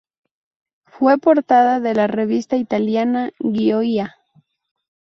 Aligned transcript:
Fue 0.87 1.19
portada 1.19 1.79
de 1.79 1.93
la 1.93 2.07
revista 2.07 2.55
italiana 2.57 3.31
"Gioia". 3.37 4.15